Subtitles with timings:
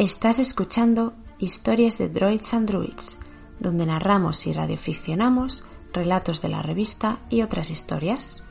[0.00, 3.18] Estás escuchando Historias de Droids and Druids,
[3.58, 8.42] donde narramos y radioficcionamos relatos de la revista y otras historias.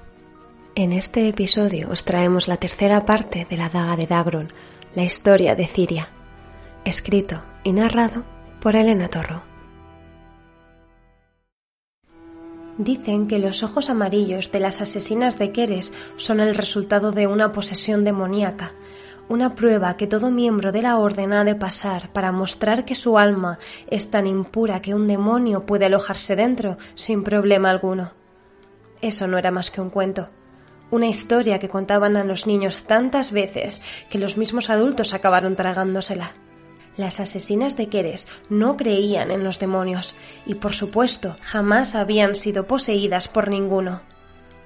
[0.76, 4.50] En este episodio os traemos la tercera parte de la daga de Dagron,
[4.94, 6.10] la historia de Ciria,
[6.86, 8.26] escrito y narrado
[8.62, 9.42] por Elena Torro.
[12.78, 17.52] Dicen que los ojos amarillos de las asesinas de Keres son el resultado de una
[17.52, 18.74] posesión demoníaca,
[19.30, 23.18] una prueba que todo miembro de la orden ha de pasar para mostrar que su
[23.18, 28.12] alma es tan impura que un demonio puede alojarse dentro sin problema alguno.
[29.02, 30.30] Eso no era más que un cuento,
[30.92, 36.34] una historia que contaban a los niños tantas veces que los mismos adultos acabaron tragándosela.
[36.98, 42.68] Las asesinas de Keres no creían en los demonios y, por supuesto, jamás habían sido
[42.68, 44.02] poseídas por ninguno.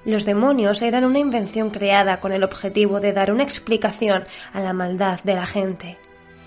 [0.04, 4.74] Los demonios eran una invención creada con el objetivo de dar una explicación a la
[4.74, 5.98] maldad de la gente.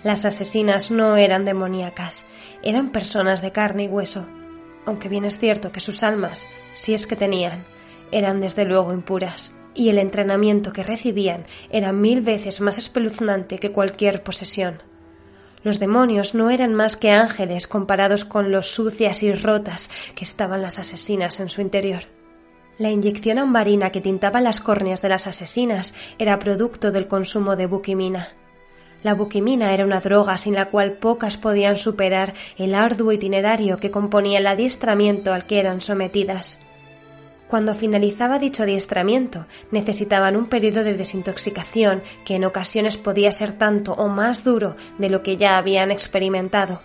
[0.03, 2.25] Las asesinas no eran demoníacas,
[2.61, 4.27] eran personas de carne y hueso,
[4.85, 7.65] aunque bien es cierto que sus almas, si es que tenían,
[8.11, 13.71] eran desde luego impuras, y el entrenamiento que recibían era mil veces más espeluznante que
[13.71, 14.83] cualquier posesión.
[15.63, 20.61] Los demonios no eran más que ángeles comparados con los sucias y rotas que estaban
[20.61, 22.16] las asesinas en su interior.
[22.77, 27.65] La inyección ambarina que tintaba las córneas de las asesinas era producto del consumo de
[27.65, 28.29] buquimina.
[29.01, 33.89] La buquimina era una droga sin la cual pocas podían superar el arduo itinerario que
[33.89, 36.59] componía el adiestramiento al que eran sometidas.
[37.47, 43.93] Cuando finalizaba dicho adiestramiento, necesitaban un periodo de desintoxicación que en ocasiones podía ser tanto
[43.93, 46.81] o más duro de lo que ya habían experimentado.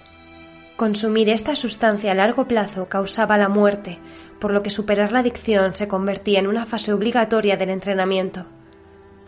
[0.77, 3.99] Consumir esta sustancia a largo plazo causaba la muerte,
[4.41, 8.47] por lo que superar la adicción se convertía en una fase obligatoria del entrenamiento.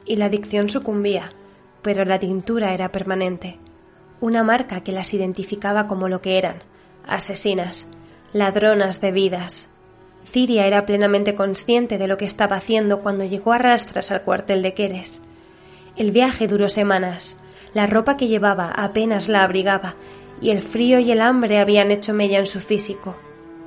[0.07, 1.33] Y la adicción sucumbía,
[1.83, 3.59] pero la tintura era permanente,
[4.21, 6.57] una marca que las identificaba como lo que eran,
[7.07, 7.89] asesinas,
[8.33, 9.69] ladronas de vidas.
[10.25, 14.63] Ciria era plenamente consciente de lo que estaba haciendo cuando llegó a rastras al cuartel
[14.63, 15.21] de Queres.
[15.97, 17.37] El viaje duró semanas.
[17.75, 19.95] La ropa que llevaba apenas la abrigaba,
[20.41, 23.17] y el frío y el hambre habían hecho mella en su físico.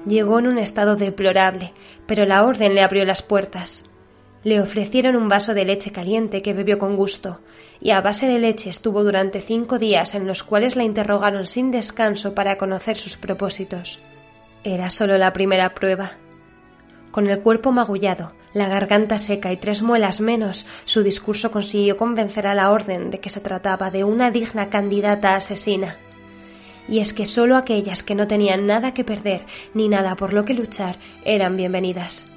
[0.07, 1.73] Llegó en un estado deplorable,
[2.05, 3.85] pero la orden le abrió las puertas.
[4.44, 7.41] Le ofrecieron un vaso de leche caliente que bebió con gusto,
[7.81, 11.72] y a base de leche estuvo durante cinco días en los cuales la interrogaron sin
[11.72, 13.99] descanso para conocer sus propósitos.
[14.63, 16.11] Era solo la primera prueba.
[17.11, 22.47] Con el cuerpo magullado, la garganta seca y tres muelas menos, su discurso consiguió convencer
[22.47, 25.97] a la orden de que se trataba de una digna candidata asesina.
[26.88, 30.46] Y es que sólo aquellas que no tenían nada que perder ni nada por lo
[30.46, 32.28] que luchar eran bienvenidas.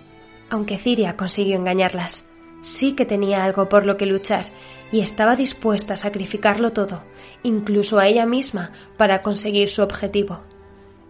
[0.48, 2.26] Aunque Ciria consiguió engañarlas,
[2.60, 4.46] sí que tenía algo por lo que luchar
[4.92, 7.04] y estaba dispuesta a sacrificarlo todo,
[7.42, 10.40] incluso a ella misma, para conseguir su objetivo.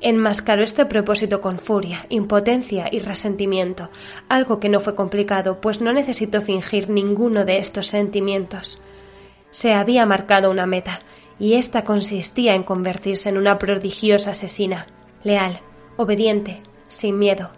[0.02, 3.90] Enmascaró este propósito con furia, impotencia y resentimiento,
[4.28, 8.80] algo que no fue complicado, pues no necesitó fingir ninguno de estos sentimientos.
[9.50, 11.00] Se había marcado una meta,
[11.40, 14.86] y ésta consistía en convertirse en una prodigiosa asesina,
[15.24, 15.60] leal,
[15.96, 17.50] obediente, sin miedo,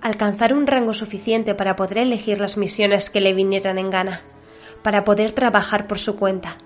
[0.00, 4.22] alcanzar un rango suficiente para poder elegir las misiones que le vinieran en gana,
[4.82, 6.56] para poder trabajar por su cuenta,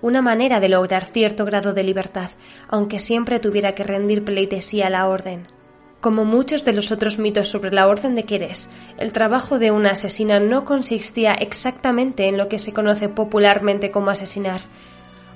[0.00, 2.30] una manera de lograr cierto grado de libertad,
[2.68, 5.48] aunque siempre tuviera que rendir pleitesía a la orden.
[6.00, 8.68] Como muchos de los otros mitos sobre la orden de Querés,
[8.98, 14.10] el trabajo de una asesina no consistía exactamente en lo que se conoce popularmente como
[14.10, 14.60] asesinar.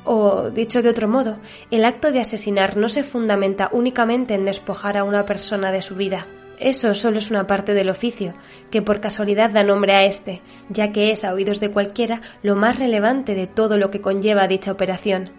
[0.05, 1.39] O, dicho de otro modo,
[1.71, 5.95] el acto de asesinar no se fundamenta únicamente en despojar a una persona de su
[5.95, 6.27] vida.
[6.59, 8.35] Eso solo es una parte del oficio,
[8.71, 12.55] que por casualidad da nombre a este, ya que es a oídos de cualquiera lo
[12.55, 15.33] más relevante de todo lo que conlleva dicha operación.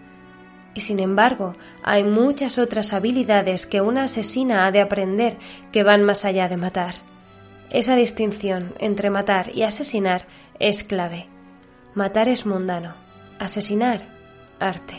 [0.74, 5.36] Y sin embargo, hay muchas otras habilidades que una asesina ha de aprender
[5.70, 6.94] que van más allá de matar.
[7.70, 10.26] Esa distinción entre matar y asesinar
[10.58, 11.28] es clave.
[11.94, 12.94] Matar es mundano,
[13.38, 14.02] asesinar,
[14.58, 14.94] arte.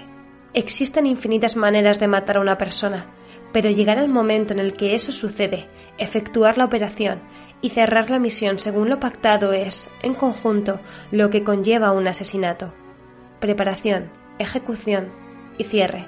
[0.54, 3.08] Existen infinitas maneras de matar a una persona,
[3.52, 5.68] pero llegar al momento en el que eso sucede,
[5.98, 7.22] efectuar la operación
[7.62, 10.80] y cerrar la misión según lo pactado es, en conjunto,
[11.12, 12.74] lo que conlleva un asesinato.
[13.40, 15.12] Preparación, ejecución
[15.58, 16.06] y cierre.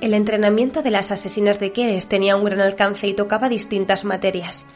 [0.00, 4.66] El entrenamiento de las asesinas de Keres tenía un gran alcance y tocaba distintas materias.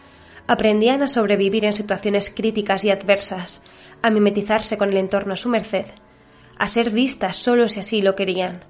[0.47, 3.63] Aprendían a sobrevivir en situaciones críticas y adversas,
[4.03, 5.87] a mimetizarse con el entorno a su merced,
[6.59, 8.61] a ser vistas solo si así lo querían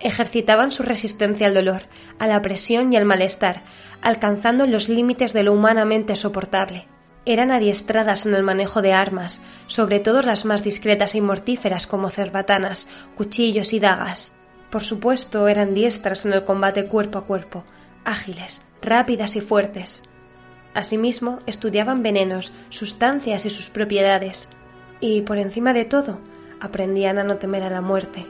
[0.00, 1.82] ejercitaban su resistencia al dolor,
[2.18, 3.62] a la presión y al malestar,
[4.00, 6.88] alcanzando los límites de lo humanamente soportable.
[7.26, 12.08] Eran adiestradas en el manejo de armas, sobre todo las más discretas y mortíferas como
[12.08, 14.34] cerbatanas, cuchillos y dagas.
[14.70, 17.64] Por supuesto, eran diestras en el combate cuerpo a cuerpo,
[18.04, 20.02] ágiles, rápidas y fuertes.
[20.72, 24.48] Asimismo, estudiaban venenos, sustancias y sus propiedades,
[25.00, 26.20] y, por encima de todo,
[26.60, 28.26] aprendían a no temer a la muerte.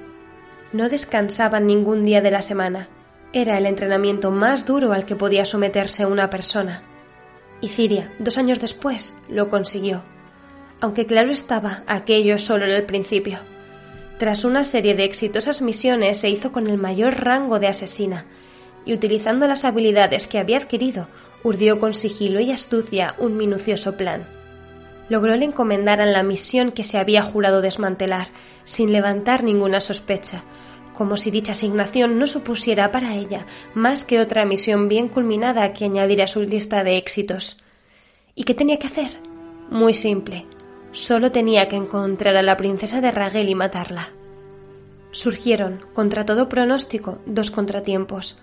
[0.73, 2.89] No descansaban ningún día de la semana.
[3.33, 6.83] Era el entrenamiento más duro al que podía someterse una persona.
[7.61, 10.03] Y Ciria, dos años después, lo consiguió.
[10.81, 13.39] Aunque claro estaba, aquello solo era el principio.
[14.19, 18.27] Tras una serie de exitosas misiones se hizo con el mayor rango de asesina,
[18.85, 21.09] y utilizando las habilidades que había adquirido,
[21.43, 24.40] urdió con sigilo y astucia un minucioso plan.
[25.11, 28.29] Logró le encomendaran la misión que se había jurado desmantelar,
[28.65, 30.45] sin levantar ninguna sospecha,
[30.95, 35.85] como si dicha asignación no supusiera para ella más que otra misión bien culminada que
[35.85, 37.59] añadir a su lista de éxitos.
[38.37, 39.11] ¿Y qué tenía que hacer?
[39.69, 40.47] Muy simple.
[40.93, 44.11] Solo tenía que encontrar a la princesa de Ragel y matarla.
[45.11, 48.39] Surgieron, contra todo pronóstico, dos contratiempos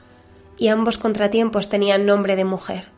[0.58, 2.90] y ambos contratiempos tenían nombre de mujer.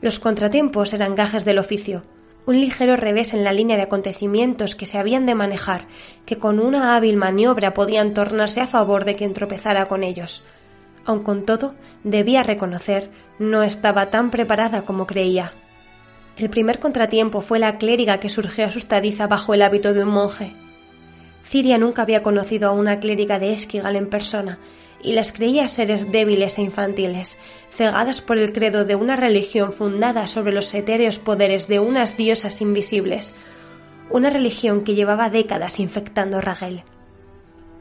[0.00, 2.04] Los contratiempos eran gajes del oficio,
[2.48, 5.84] un ligero revés en la línea de acontecimientos que se habían de manejar,
[6.24, 10.44] que con una hábil maniobra podían tornarse a favor de quien tropezara con ellos.
[11.04, 11.74] Aun con todo,
[12.04, 15.52] debía reconocer, no estaba tan preparada como creía.
[16.38, 20.54] El primer contratiempo fue la clériga que surgió asustadiza bajo el hábito de un monje.
[21.42, 24.58] Ciria nunca había conocido a una clériga de Esquigal en persona,
[25.02, 27.38] y las creía seres débiles e infantiles,
[27.70, 32.60] cegadas por el credo de una religión fundada sobre los etéreos poderes de unas diosas
[32.60, 33.34] invisibles,
[34.10, 36.82] una religión que llevaba décadas infectando Ragel.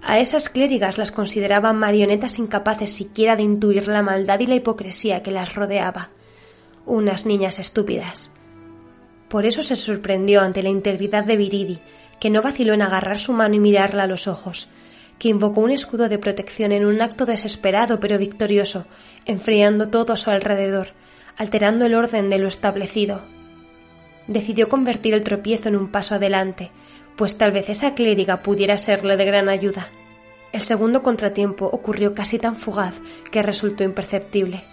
[0.02, 5.24] A esas clérigas las consideraban marionetas incapaces siquiera de intuir la maldad y la hipocresía
[5.24, 6.10] que las rodeaba,
[6.86, 8.31] unas niñas estúpidas.
[9.28, 11.80] Por eso se sorprendió ante la integridad de Viridi,
[12.19, 14.69] que no vaciló en agarrar su mano y mirarla a los ojos,
[15.19, 18.86] que invocó un escudo de protección en un acto desesperado pero victorioso,
[19.25, 20.90] enfriando todo a su alrededor,
[21.38, 23.22] alterando el orden de lo establecido.
[24.28, 26.72] Decidió convertir el tropiezo en un paso adelante,
[27.16, 29.90] pues tal vez esa clériga pudiera serle de gran ayuda.
[30.52, 32.96] El segundo contratiempo ocurrió casi tan fugaz
[33.31, 34.64] que resultó imperceptible.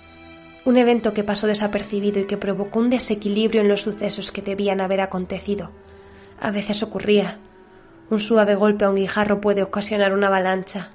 [0.64, 4.80] Un evento que pasó desapercibido y que provocó un desequilibrio en los sucesos que debían
[4.80, 5.70] haber acontecido.
[6.40, 7.38] A veces ocurría,
[8.10, 10.90] un suave golpe a un guijarro puede ocasionar una avalancha.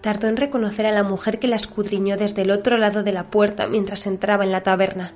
[0.00, 3.24] Tardó en reconocer a la mujer que la escudriñó desde el otro lado de la
[3.24, 5.12] puerta mientras entraba en la taberna.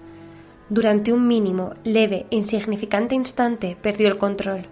[0.69, 4.67] Durante un mínimo, leve e insignificante instante perdió el control.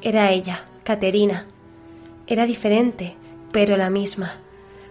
[0.00, 1.46] Era ella, Caterina.
[2.26, 3.16] Era diferente,
[3.52, 4.32] pero la misma.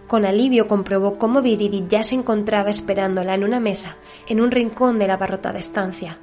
[0.06, 3.96] Con alivio comprobó cómo Viridi ya se encontraba esperándola en una mesa,
[4.28, 6.18] en un rincón de la abarrotada estancia.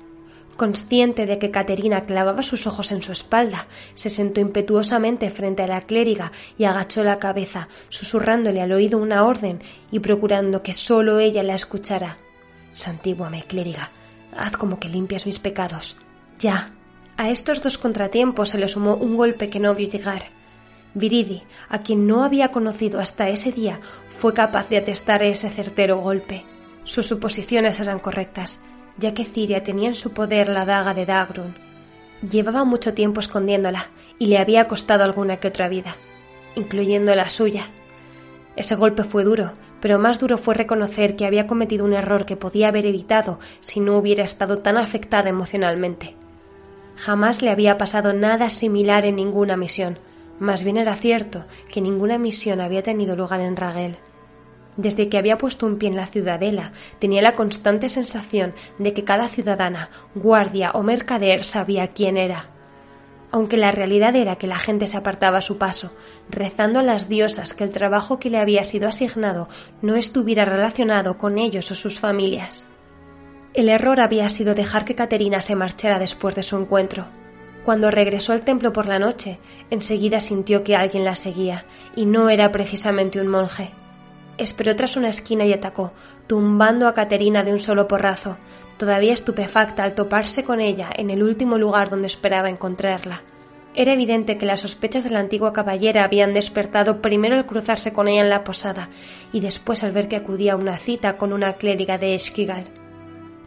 [0.57, 5.67] Consciente de que Caterina clavaba sus ojos en su espalda, se sentó impetuosamente frente a
[5.67, 9.59] la clériga y agachó la cabeza, susurrándole al oído una orden
[9.91, 12.17] y procurando que sólo ella la escuchara.
[12.73, 13.91] Santíguame, clériga,
[14.35, 15.97] haz como que limpias mis pecados.
[16.37, 16.71] Ya.
[17.17, 20.23] A estos dos contratiempos se le sumó un golpe que no vio llegar.
[20.93, 25.97] Viridi, a quien no había conocido hasta ese día, fue capaz de atestar ese certero
[25.97, 26.45] golpe.
[26.83, 28.61] Sus suposiciones eran correctas
[28.97, 31.55] ya que Ciria tenía en su poder la daga de Dagrun.
[32.27, 35.95] Llevaba mucho tiempo escondiéndola y le había costado alguna que otra vida,
[36.55, 37.67] incluyendo la suya.
[38.55, 39.51] Ese golpe fue duro,
[39.81, 43.79] pero más duro fue reconocer que había cometido un error que podía haber evitado si
[43.79, 46.15] no hubiera estado tan afectada emocionalmente.
[46.95, 49.97] Jamás le había pasado nada similar en ninguna misión,
[50.39, 53.97] más bien era cierto que ninguna misión había tenido lugar en Ragel.
[54.77, 59.03] Desde que había puesto un pie en la ciudadela, tenía la constante sensación de que
[59.03, 62.49] cada ciudadana, guardia o mercader sabía quién era.
[63.31, 65.91] Aunque la realidad era que la gente se apartaba a su paso,
[66.29, 69.47] rezando a las diosas que el trabajo que le había sido asignado
[69.81, 72.67] no estuviera relacionado con ellos o sus familias.
[73.53, 77.05] El error había sido dejar que Caterina se marchara después de su encuentro.
[77.65, 79.39] Cuando regresó al templo por la noche,
[79.69, 81.65] enseguida sintió que alguien la seguía,
[81.95, 83.71] y no era precisamente un monje.
[84.37, 85.91] Esperó tras una esquina y atacó,
[86.27, 88.37] tumbando a Caterina de un solo porrazo,
[88.77, 93.21] todavía estupefacta al toparse con ella en el último lugar donde esperaba encontrarla.
[93.75, 98.07] Era evidente que las sospechas de la antigua caballera habían despertado primero al cruzarse con
[98.07, 98.89] ella en la posada
[99.31, 102.82] y después al ver que acudía a una cita con una clériga de Esquigal.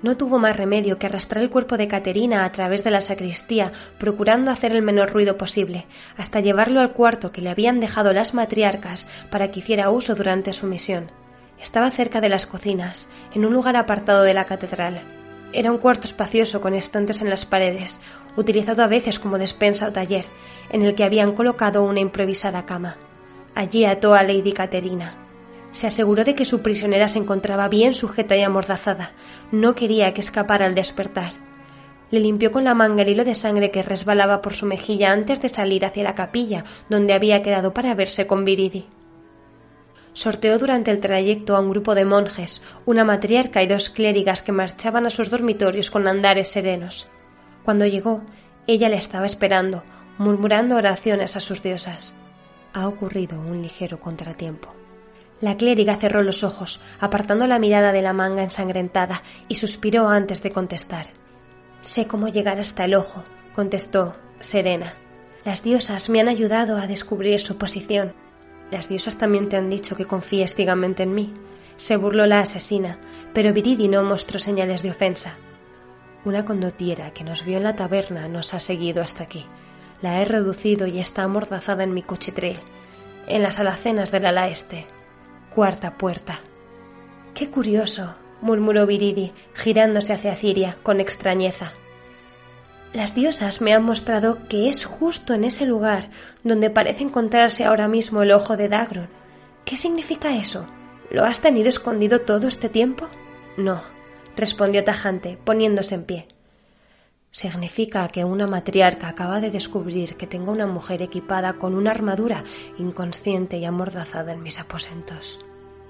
[0.07, 3.73] No tuvo más remedio que arrastrar el cuerpo de Caterina a través de la sacristía,
[3.99, 5.87] procurando hacer el menor ruido posible,
[6.17, 10.53] hasta llevarlo al cuarto que le habían dejado las matriarcas para que hiciera uso durante
[10.53, 11.11] su misión.
[11.61, 15.01] Estaba cerca de las cocinas, en un lugar apartado de la catedral.
[15.53, 17.99] Era un cuarto espacioso con estantes en las paredes,
[18.37, 20.27] utilizado a veces como despensa o taller,
[20.71, 22.97] en el que habían colocado una improvisada cama.
[23.57, 25.26] Allí ató a Lady Caterina.
[25.77, 29.13] Se aseguró de que su prisionera se encontraba bien sujeta y amordazada.
[29.53, 31.35] No quería que escapara al despertar.
[32.11, 35.43] Le limpió con la manga el hilo de sangre que resbalaba por su mejilla antes
[35.43, 38.87] de salir hacia la capilla, donde había quedado para verse con Viridi.
[40.15, 44.53] Sorteó durante el trayecto a un grupo de monjes, una matriarca y dos clérigas que
[44.53, 47.11] marchaban a sus dormitorios con andares serenos.
[47.67, 48.23] Cuando llegó,
[48.67, 49.85] ella le estaba esperando,
[50.17, 52.15] murmurando oraciones a sus diosas.
[52.73, 54.86] Ha ocurrido un ligero contratiempo.
[55.41, 60.43] La clériga cerró los ojos, apartando la mirada de la manga ensangrentada, y suspiró antes
[60.43, 61.09] de contestar.
[61.83, 63.23] Sé cómo llegar hasta el ojo,
[63.55, 64.95] contestó, serena.
[65.45, 68.15] Las diosas me han ayudado a descubrir su posición.
[68.71, 71.35] Las diosas también te han dicho que confíes ciegamente en mí.
[71.77, 72.99] Se burló la asesina,
[73.35, 75.35] pero Viridi no mostró señales de ofensa.
[76.25, 79.45] Una condotiera que nos vio en la taberna nos ha seguido hasta aquí.
[80.03, 82.59] La he reducido y está amordazada en mi cuchitril,
[83.29, 84.87] en las alacenas del ala este.
[85.57, 86.41] Cuarta puerta.
[87.33, 91.73] Qué curioso, murmuró Viridi, girándose hacia Ciria con extrañeza.
[92.93, 96.11] Las diosas me han mostrado que es justo en ese lugar
[96.45, 99.09] donde parece encontrarse ahora mismo el ojo de Dagron.
[99.65, 100.67] ¿Qué significa eso?
[101.11, 103.09] ¿Lo has tenido escondido todo este tiempo?
[103.57, 103.81] No,
[104.37, 106.29] respondió tajante, poniéndose en pie.
[107.37, 112.45] Significa que una matriarca acaba de descubrir que tengo una mujer equipada con una armadura
[112.79, 115.39] inconsciente y amordazada en mis aposentos.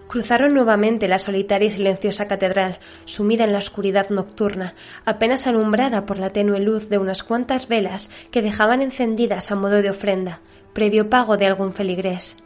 [0.09, 4.75] Cruzaron nuevamente la solitaria y silenciosa catedral, sumida en la oscuridad nocturna,
[5.05, 9.83] apenas alumbrada por la tenue luz de unas cuantas velas que dejaban encendidas a modo
[9.83, 10.41] de ofrenda,
[10.73, 12.39] previo pago de algún feligrés.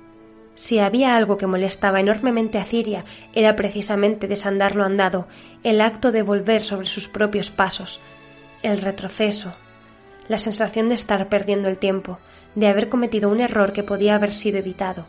[0.54, 5.26] Si había algo que molestaba enormemente a Ciria, era precisamente desandar lo andado,
[5.62, 8.02] el acto de volver sobre sus propios pasos,
[8.62, 9.54] el retroceso,
[10.28, 12.18] la sensación de estar perdiendo el tiempo,
[12.54, 15.06] de haber cometido un error que podía haber sido evitado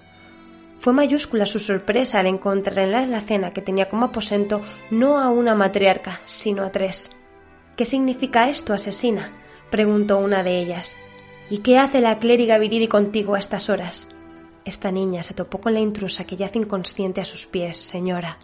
[0.81, 5.29] fue mayúscula su sorpresa al encontrar en la alacena que tenía como aposento no a
[5.29, 7.15] una matriarca, sino a tres.
[7.77, 9.31] ¿Qué significa esto, asesina?
[9.69, 10.97] preguntó una de ellas.
[11.51, 14.09] ¿Y qué hace la clériga Viridi contigo a estas horas?
[14.63, 18.37] Esta niña se topó con la intrusa que yace inconsciente a sus pies, señora,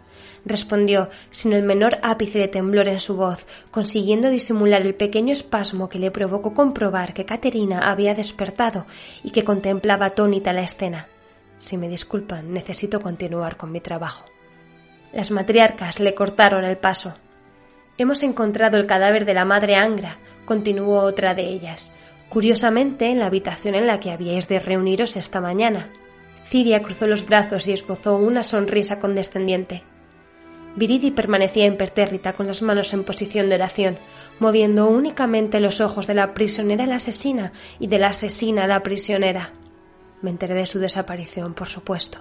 [0.44, 5.88] respondió sin el menor ápice de temblor en su voz, consiguiendo disimular el pequeño espasmo
[5.88, 8.86] que le provocó comprobar que Caterina había despertado
[9.22, 11.06] y que contemplaba atónita la escena.
[11.58, 14.26] Si me disculpan, necesito continuar con mi trabajo.
[15.12, 17.14] Las matriarcas le cortaron el paso.
[17.96, 21.92] Hemos encontrado el cadáver de la madre Angra, continuó otra de ellas,
[22.28, 25.90] curiosamente en la habitación en la que habíais de reuniros esta mañana.
[26.48, 29.82] Ciria cruzó los brazos y esbozó una sonrisa condescendiente.
[30.76, 33.98] Viridi permanecía impertérrita con las manos en posición de oración,
[34.38, 38.66] moviendo únicamente los ojos de la prisionera a la asesina y de la asesina a
[38.66, 39.52] la prisionera.
[40.22, 42.18] Me enteré de su desaparición, por supuesto.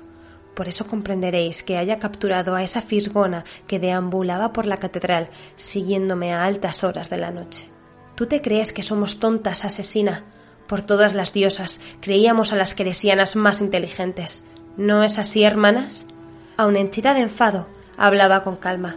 [0.55, 6.33] Por eso comprenderéis que haya capturado a esa fisgona que deambulaba por la catedral, siguiéndome
[6.33, 7.69] a altas horas de la noche.
[8.15, 10.25] ¿Tú te crees que somos tontas, asesina?
[10.67, 14.43] Por todas las diosas, creíamos a las queresianas más inteligentes.
[14.75, 16.07] ¿No es así, hermanas?
[16.57, 18.95] Aun henchida de enfado, hablaba con calma.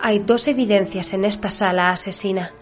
[0.00, 2.52] Hay dos evidencias en esta sala, asesina.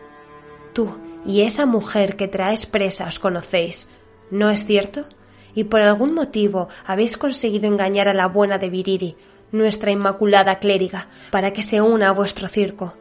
[0.72, 3.90] Tú y esa mujer que traes presa os conocéis,
[4.30, 5.06] ¿no es cierto?
[5.54, 9.16] y por algún motivo habéis conseguido engañar a la buena de Viridi,
[9.52, 12.94] nuestra inmaculada clériga, para que se una a vuestro circo.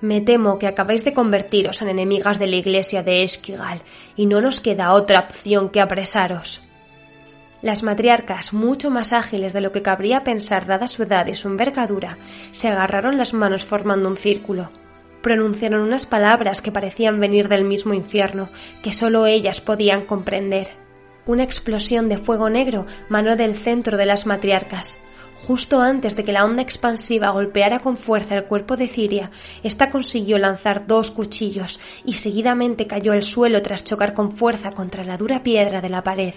[0.00, 3.80] Me temo que acabáis de convertiros en enemigas de la iglesia de Esquigal,
[4.14, 6.62] y no nos queda otra opción que apresaros.
[7.62, 11.48] Las matriarcas, mucho más ágiles de lo que cabría pensar dada su edad y su
[11.48, 12.18] envergadura,
[12.50, 14.70] se agarraron las manos formando un círculo.
[15.22, 18.50] Pronunciaron unas palabras que parecían venir del mismo infierno,
[18.82, 20.68] que sólo ellas podían comprender.
[21.24, 25.00] Una explosión de fuego negro manó del centro de las matriarcas.
[25.44, 29.30] Justo antes de que la onda expansiva golpeara con fuerza el cuerpo de Ciria,
[29.62, 35.04] ésta consiguió lanzar dos cuchillos y seguidamente cayó al suelo tras chocar con fuerza contra
[35.04, 36.34] la dura piedra de la pared.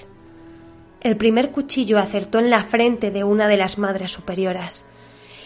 [1.01, 4.85] El primer cuchillo acertó en la frente de una de las madres superioras.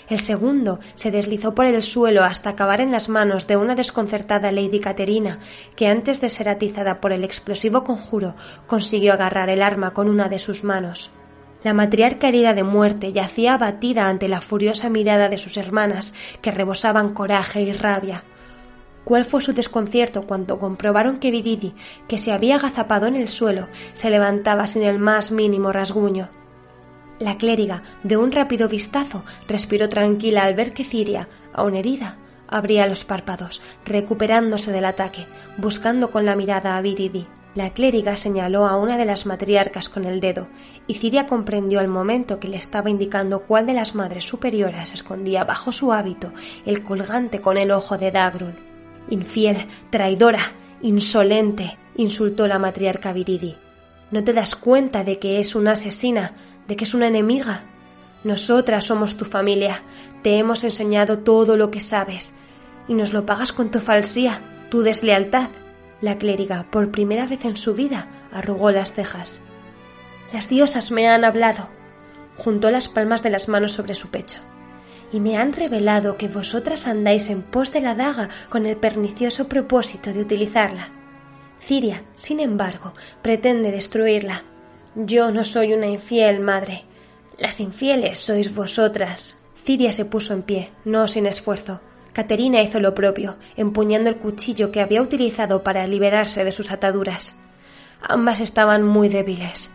[0.10, 4.51] El segundo se deslizó por el suelo hasta acabar en las manos de una desconcertada
[4.51, 5.39] Lady Caterina,
[5.75, 8.36] que antes de ser atizada por el explosivo conjuro
[8.67, 11.12] consiguió agarrar el arma con una de sus manos.
[11.63, 16.51] La matriarca herida de muerte yacía abatida ante la furiosa mirada de sus hermanas, que
[16.51, 18.24] rebosaban coraje y rabia.
[19.05, 21.74] ¿Cuál fue su desconcierto cuando comprobaron que Viridi,
[22.08, 26.29] que se había agazapado en el suelo, se levantaba sin el más mínimo rasguño?
[27.20, 32.17] La clériga, de un rápido vistazo, respiró tranquila al ver que Ciria, aun herida,
[32.48, 35.27] abría los párpados, recuperándose del ataque,
[35.58, 37.27] buscando con la mirada a Viridi.
[37.55, 40.48] La clériga señaló a una de las matriarcas con el dedo,
[40.88, 45.43] y Ciria comprendió al momento que le estaba indicando cuál de las madres superioras escondía
[45.43, 46.31] bajo su hábito
[46.65, 48.55] el colgante con el ojo de Dagrun.
[49.10, 53.55] Infiel, traidora, insolente, insultó la matriarca Viridi.
[54.10, 56.33] ¿No te das cuenta de que es una asesina,
[56.67, 57.65] de que es una enemiga?
[58.24, 59.83] Nosotras somos tu familia,
[60.24, 62.33] te hemos enseñado todo lo que sabes,
[62.88, 64.41] y nos lo pagas con tu falsía,
[64.72, 65.50] tu deslealtad.
[66.03, 69.41] La clériga, por primera vez en su vida, arrugó las cejas.
[70.33, 71.69] Las diosas me han hablado.
[72.36, 74.39] Juntó las palmas de las manos sobre su pecho.
[75.13, 79.48] Y me han revelado que vosotras andáis en pos de la daga con el pernicioso
[79.48, 80.89] propósito de utilizarla.
[81.62, 84.43] Ciria, sin embargo, pretende destruirla.
[84.95, 86.83] Yo no soy una infiel madre.
[87.38, 89.39] Las infieles sois vosotras.
[89.63, 91.79] Ciria se puso en pie, no sin esfuerzo.
[92.13, 97.36] Caterina hizo lo propio, empuñando el cuchillo que había utilizado para liberarse de sus ataduras.
[98.01, 99.72] Ambas estaban muy débiles.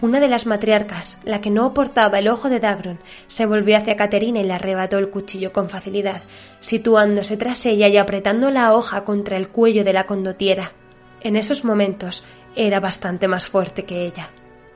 [0.00, 3.96] Una de las matriarcas, la que no portaba el ojo de Dagron, se volvió hacia
[3.96, 6.22] Caterina y le arrebató el cuchillo con facilidad,
[6.60, 10.72] situándose tras ella y apretando la hoja contra el cuello de la condotiera.
[11.20, 12.24] En esos momentos
[12.56, 14.30] era bastante más fuerte que ella.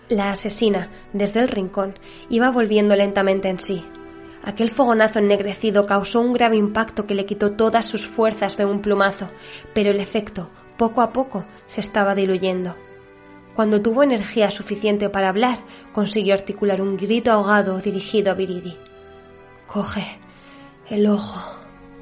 [0.08, 3.82] La asesina, desde el rincón, iba volviendo lentamente en sí,
[4.44, 8.80] Aquel fogonazo ennegrecido causó un grave impacto que le quitó todas sus fuerzas de un
[8.80, 9.30] plumazo,
[9.72, 12.76] pero el efecto, poco a poco, se estaba diluyendo.
[13.54, 15.58] Cuando tuvo energía suficiente para hablar,
[15.92, 18.76] consiguió articular un grito ahogado dirigido a Viridi.
[19.66, 20.04] Coge
[20.90, 21.40] el ojo.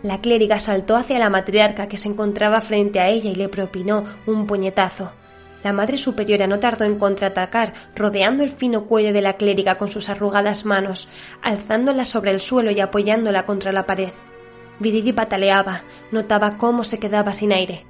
[0.02, 4.02] La clériga saltó hacia la matriarca que se encontraba frente a ella y le propinó
[4.26, 5.12] un puñetazo.
[5.62, 9.88] La Madre Superiora no tardó en contraatacar, rodeando el fino cuello de la clériga con
[9.88, 11.08] sus arrugadas manos,
[11.42, 14.10] alzándola sobre el suelo y apoyándola contra la pared.
[14.80, 17.86] Viridi pataleaba, notaba cómo se quedaba sin aire.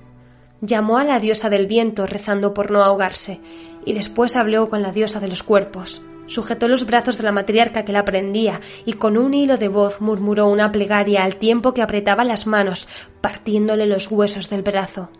[0.60, 3.40] Llamó a la diosa del viento rezando por no ahogarse,
[3.84, 6.02] y después habló con la diosa de los cuerpos.
[6.26, 10.00] Sujetó los brazos de la matriarca que la prendía y con un hilo de voz
[10.00, 12.88] murmuró una plegaria al tiempo que apretaba las manos,
[13.20, 15.10] partiéndole los huesos del brazo.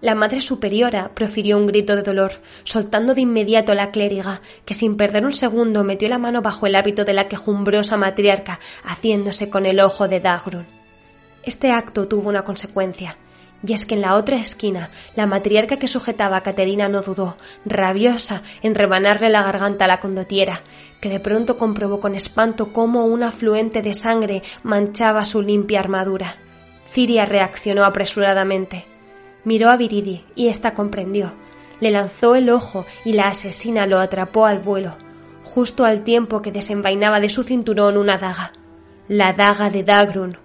[0.00, 2.32] La Madre Superiora profirió un grito de dolor,
[2.64, 6.66] soltando de inmediato a la clériga, que sin perder un segundo metió la mano bajo
[6.66, 10.66] el hábito de la quejumbrosa matriarca, haciéndose con el ojo de Dagrun.
[11.42, 13.18] Este acto tuvo una consecuencia,
[13.62, 17.36] y es que en la otra esquina la matriarca que sujetaba a Caterina no dudó,
[17.66, 20.62] rabiosa, en rebanarle la garganta a la condotiera,
[21.02, 26.36] que de pronto comprobó con espanto cómo un afluente de sangre manchaba su limpia armadura.
[26.90, 28.89] Ciria reaccionó apresuradamente.
[29.44, 31.32] Miró a Viridi y ésta comprendió.
[31.80, 34.96] Le lanzó el ojo y la asesina lo atrapó al vuelo,
[35.42, 38.52] justo al tiempo que desenvainaba de su cinturón una daga.
[39.08, 40.36] La daga de Dagrun.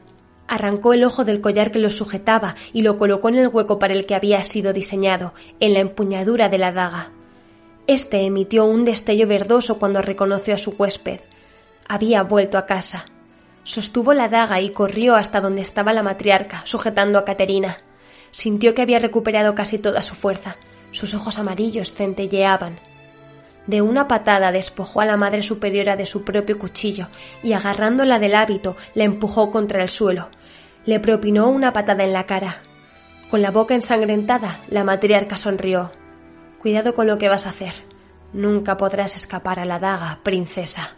[0.47, 3.93] Arrancó el ojo del collar que lo sujetaba y lo colocó en el hueco para
[3.93, 7.11] el que había sido diseñado, en la empuñadura de la daga.
[7.87, 11.19] Este emitió un destello verdoso cuando reconoció a su huésped.
[11.87, 13.05] Había vuelto a casa.
[13.63, 17.84] Sostuvo la daga y corrió hasta donde estaba la matriarca, sujetando a Caterina
[18.35, 20.57] sintió que había recuperado casi toda su fuerza.
[20.91, 22.81] Sus ojos amarillos centelleaban.
[23.65, 27.07] De una patada despojó a la madre superiora de su propio cuchillo
[27.41, 30.27] y agarrándola del hábito la empujó contra el suelo.
[30.85, 32.57] Le propinó una patada en la cara.
[33.29, 35.93] Con la boca ensangrentada, la matriarca sonrió.
[36.61, 37.73] Cuidado con lo que vas a hacer.
[38.33, 40.97] Nunca podrás escapar a la daga, princesa.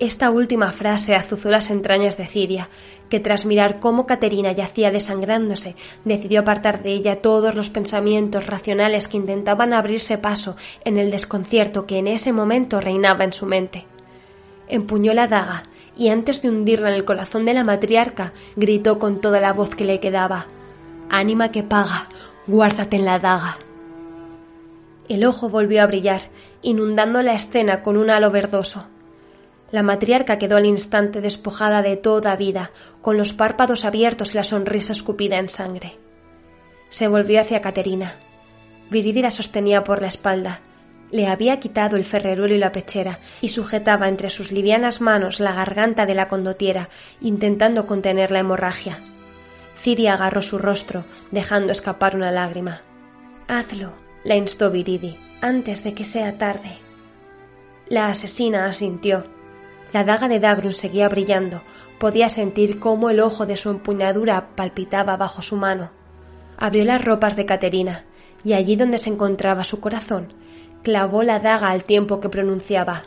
[0.00, 2.70] Esta última frase azuzó las entrañas de Ciria,
[3.10, 9.08] que tras mirar cómo Caterina yacía desangrándose, decidió apartar de ella todos los pensamientos racionales
[9.08, 13.86] que intentaban abrirse paso en el desconcierto que en ese momento reinaba en su mente.
[14.68, 19.20] Empuñó la daga y antes de hundirla en el corazón de la matriarca, gritó con
[19.20, 20.46] toda la voz que le quedaba
[21.10, 22.08] Ánima que paga,
[22.46, 23.58] guárdate en la daga.
[25.08, 26.22] El ojo volvió a brillar,
[26.62, 28.86] inundando la escena con un halo verdoso.
[29.72, 34.44] La matriarca quedó al instante despojada de toda vida, con los párpados abiertos y la
[34.44, 35.96] sonrisa escupida en sangre.
[36.88, 38.16] Se volvió hacia Caterina.
[38.90, 40.60] Viridi la sostenía por la espalda.
[41.12, 45.52] Le había quitado el ferreruelo y la pechera, y sujetaba entre sus livianas manos la
[45.52, 46.88] garganta de la condotiera,
[47.20, 48.98] intentando contener la hemorragia.
[49.76, 52.82] Ciria agarró su rostro, dejando escapar una lágrima.
[53.46, 53.92] Hazlo,
[54.24, 56.78] la instó Viridi, antes de que sea tarde.
[57.88, 59.26] La asesina asintió
[59.92, 61.62] la daga de Dagrun seguía brillando.
[61.98, 65.90] Podía sentir cómo el ojo de su empuñadura palpitaba bajo su mano.
[66.56, 68.04] Abrió las ropas de Caterina,
[68.44, 70.28] y allí donde se encontraba su corazón,
[70.82, 73.04] clavó la daga al tiempo que pronunciaba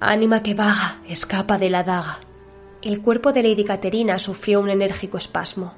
[0.00, 2.18] Ánima que vaga, escapa de la daga.
[2.82, 5.72] El cuerpo de Lady Caterina sufrió un enérgico espasmo.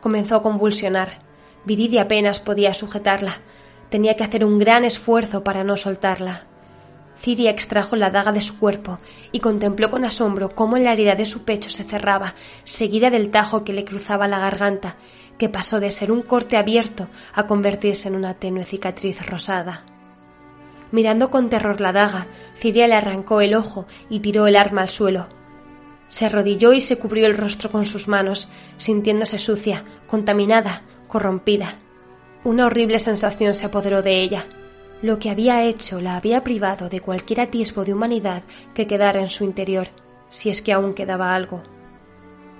[0.00, 1.20] Comenzó a convulsionar.
[1.64, 3.36] Viridia apenas podía sujetarla.
[3.88, 6.46] Tenía que hacer un gran esfuerzo para no soltarla.
[7.20, 8.98] Ciria extrajo la daga de su cuerpo
[9.32, 13.64] y contempló con asombro cómo la herida de su pecho se cerraba, seguida del tajo
[13.64, 14.96] que le cruzaba la garganta,
[15.36, 19.84] que pasó de ser un corte abierto a convertirse en una tenue cicatriz rosada.
[20.90, 24.88] Mirando con terror la daga, Ciria le arrancó el ojo y tiró el arma al
[24.88, 25.28] suelo.
[26.08, 31.76] Se arrodilló y se cubrió el rostro con sus manos, sintiéndose sucia, contaminada, corrompida.
[32.44, 34.46] Una horrible sensación se apoderó de ella.
[35.00, 38.42] Lo que había hecho la había privado de cualquier atisbo de humanidad
[38.74, 39.88] que quedara en su interior,
[40.28, 41.62] si es que aún quedaba algo.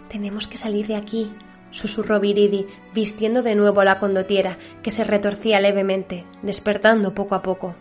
[0.09, 1.33] Tenemos que salir de aquí,
[1.73, 7.75] susurró Viridi, vistiendo de nuevo la condotiera, que se retorcía levemente, despertando poco a poco.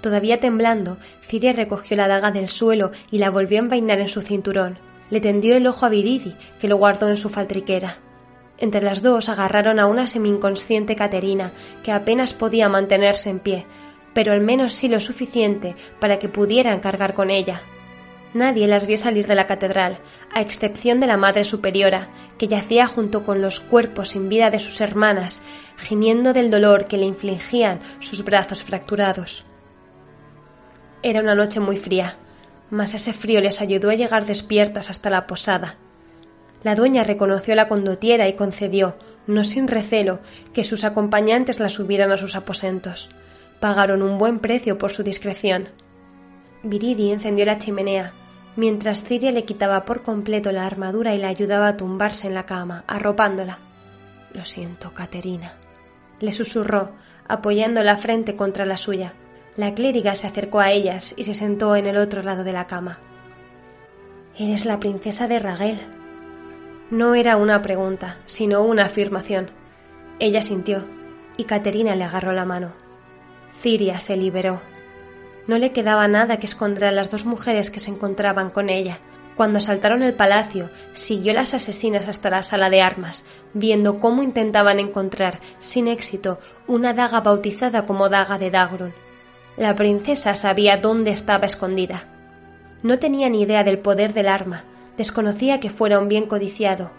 [0.00, 4.20] Todavía temblando, Ciria recogió la daga del suelo y la volvió a envainar en su
[4.20, 4.78] cinturón.
[5.10, 7.98] Le tendió el ojo a Viridi, que lo guardó en su faltriquera.
[8.58, 11.52] Entre las dos agarraron a una semi-inconsciente Caterina,
[11.84, 13.66] que apenas podía mantenerse en pie,
[14.14, 17.62] pero al menos sí lo suficiente para que pudieran cargar con ella.
[18.34, 19.98] Nadie las vio salir de la catedral,
[20.34, 24.58] a excepción de la Madre Superiora, que yacía junto con los cuerpos sin vida de
[24.58, 25.42] sus hermanas,
[25.76, 29.44] gimiendo del dolor que le infligían sus brazos fracturados.
[31.02, 32.16] Era una noche muy fría,
[32.70, 35.76] mas ese frío les ayudó a llegar despiertas hasta la posada.
[36.62, 38.96] La dueña reconoció la condotiera y concedió,
[39.26, 40.20] no sin recelo,
[40.54, 43.10] que sus acompañantes la subieran a sus aposentos.
[43.62, 45.68] Pagaron un buen precio por su discreción.
[46.64, 48.12] Viridi encendió la chimenea,
[48.56, 52.42] mientras Ciria le quitaba por completo la armadura y la ayudaba a tumbarse en la
[52.42, 53.60] cama, arropándola.
[54.32, 55.52] Lo siento, Caterina,
[56.18, 56.90] le susurró,
[57.28, 59.12] apoyando la frente contra la suya.
[59.54, 62.66] La clériga se acercó a ellas y se sentó en el otro lado de la
[62.66, 62.98] cama.
[64.36, 65.78] Eres la princesa de Raguel.
[66.90, 69.52] No era una pregunta, sino una afirmación.
[70.18, 70.84] Ella sintió,
[71.36, 72.81] y Caterina le agarró la mano.
[73.62, 74.60] Ciria se liberó.
[75.46, 78.98] No le quedaba nada que esconder a las dos mujeres que se encontraban con ella.
[79.36, 84.80] Cuando saltaron el palacio, siguió las asesinas hasta la sala de armas, viendo cómo intentaban
[84.80, 88.94] encontrar, sin éxito, una daga bautizada como daga de Dagrun.
[89.56, 92.08] La princesa sabía dónde estaba escondida.
[92.82, 94.64] No tenía ni idea del poder del arma,
[94.96, 96.90] desconocía que fuera un bien codiciado.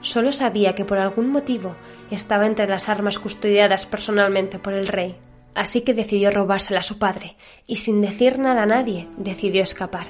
[0.00, 1.76] Solo sabía que por algún motivo
[2.10, 5.16] estaba entre las armas custodiadas personalmente por el rey.
[5.58, 10.06] Así que decidió robársela a su padre, y sin decir nada a nadie, decidió escapar.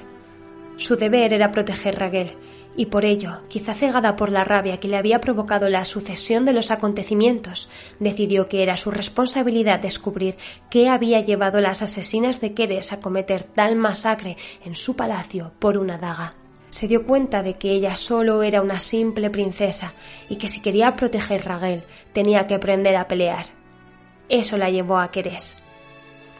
[0.77, 2.33] Su deber era proteger Raguel,
[2.77, 6.53] y por ello, quizá cegada por la rabia que le había provocado la sucesión de
[6.53, 10.37] los acontecimientos, decidió que era su responsabilidad descubrir
[10.69, 15.79] qué había llevado las asesinas de Keres a cometer tal masacre en su palacio por
[15.79, 16.35] una daga.
[16.69, 19.95] Se dio cuenta de que ella solo era una simple princesa
[20.29, 23.58] y que si quería proteger Raguel tenía que aprender a pelear.
[24.29, 25.57] Eso la llevó a Keres.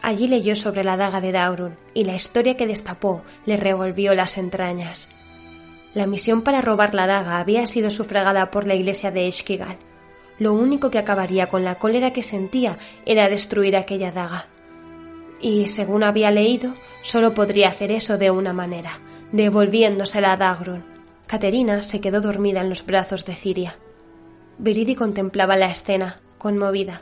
[0.01, 4.37] Allí leyó sobre la daga de Daurun y la historia que destapó le revolvió las
[4.37, 5.09] entrañas.
[5.93, 9.77] La misión para robar la daga había sido sufragada por la iglesia de Eshkigal.
[10.37, 14.45] Lo único que acabaría con la cólera que sentía era destruir aquella daga.
[15.41, 18.99] Y, según había leído, solo podría hacer eso de una manera,
[19.31, 20.85] devolviéndosela a Dagrun.
[21.27, 23.75] Caterina se quedó dormida en los brazos de Ciria.
[24.57, 27.01] Viridi contemplaba la escena, conmovida.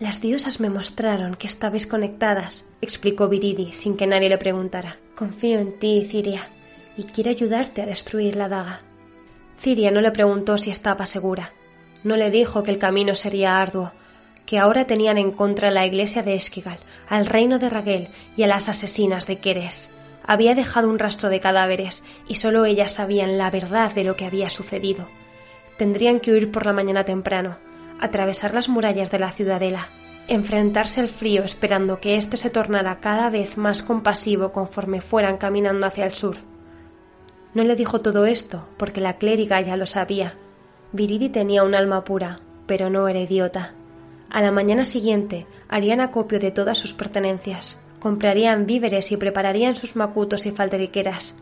[0.00, 4.96] Las diosas me mostraron que estabais conectadas, explicó Viridi sin que nadie le preguntara.
[5.14, 6.48] Confío en ti, Ciria
[6.96, 8.80] y quiere ayudarte a destruir la daga.
[9.58, 11.52] Ciria no le preguntó si estaba segura.
[12.04, 13.92] No le dijo que el camino sería arduo,
[14.44, 16.78] que ahora tenían en contra la iglesia de Esquigal,
[17.08, 19.90] al reino de Raguel y a las asesinas de Queres.
[20.24, 24.24] Había dejado un rastro de cadáveres y solo ellas sabían la verdad de lo que
[24.24, 25.08] había sucedido.
[25.78, 27.58] Tendrían que huir por la mañana temprano,
[28.00, 29.88] atravesar las murallas de la ciudadela,
[30.28, 35.86] enfrentarse al frío esperando que éste se tornara cada vez más compasivo conforme fueran caminando
[35.86, 36.38] hacia el sur.
[37.54, 40.34] No le dijo todo esto, porque la clériga ya lo sabía.
[40.92, 43.74] Viridi tenía un alma pura, pero no era idiota.
[44.30, 49.96] A la mañana siguiente harían acopio de todas sus pertenencias, comprarían víveres y prepararían sus
[49.96, 51.36] macutos y falteriqueras.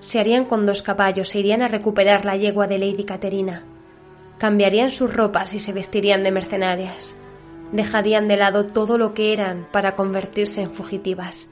[0.00, 3.64] Se harían con dos caballos e irían a recuperar la yegua de Lady Caterina.
[4.38, 7.16] Cambiarían sus ropas y se vestirían de mercenarias.
[7.72, 11.48] Dejarían de lado todo lo que eran para convertirse en fugitivas.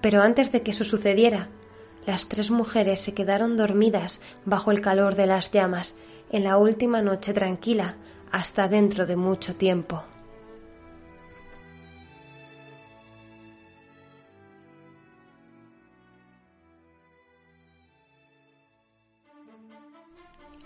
[0.00, 1.48] Pero antes de que eso sucediera,
[2.06, 5.94] las tres mujeres se quedaron dormidas bajo el calor de las llamas
[6.30, 7.96] en la última noche tranquila
[8.30, 10.04] hasta dentro de mucho tiempo.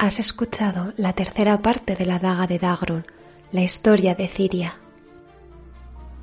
[0.04, 3.06] Has escuchado la tercera parte de la daga de Dagrun,
[3.52, 4.74] la historia de Ciria.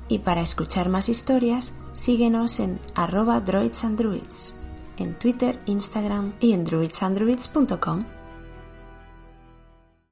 [0.06, 4.54] Y para escuchar más historias, síguenos en arroba droidsandruids,
[4.98, 8.04] en Twitter, Instagram y en druidsandruids.com.